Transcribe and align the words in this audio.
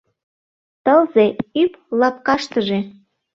Тылзе— 0.83 1.25
ӱп 1.61 1.73
лапкаштыже 1.99 2.79